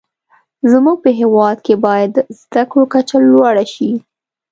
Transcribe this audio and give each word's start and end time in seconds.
زموږ 0.71 0.97
په 1.03 1.09
هیواد 1.19 1.57
کې 1.65 1.75
باید 1.85 2.09
د 2.13 2.17
زده 2.41 2.63
کړو 2.69 2.83
کچه 2.93 3.17
لوړه 3.31 3.65
شې. 3.73 3.91